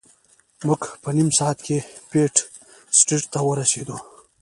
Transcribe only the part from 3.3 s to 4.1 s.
ته ورسیدو.